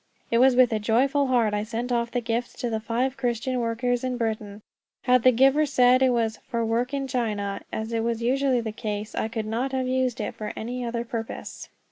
It 0.31 0.39
was 0.39 0.55
with 0.55 0.73
a 0.73 0.79
joyful 0.79 1.27
heart 1.27 1.53
I 1.53 1.61
sent 1.61 1.91
off 1.91 2.09
the 2.09 2.21
gifts 2.21 2.53
to 2.53 2.71
the 2.71 2.79
five 2.79 3.17
Christian 3.17 3.59
workers 3.59 4.03
in 4.03 4.17
Britain. 4.17 4.63
Had 5.03 5.21
the 5.21 5.31
giver 5.31 5.67
said 5.67 6.01
it 6.01 6.09
was 6.09 6.37
"for 6.37 6.65
work 6.65 6.91
in 6.91 7.07
China," 7.07 7.61
as 7.71 7.93
was 7.93 8.19
usually 8.19 8.61
the 8.61 8.71
case, 8.71 9.13
I 9.13 9.27
could 9.27 9.45
not 9.45 9.73
have 9.73 9.87
used 9.87 10.19
it 10.19 10.33
for 10.33 10.53
any 10.55 10.83
other 10.83 11.05
purpose. 11.05 11.69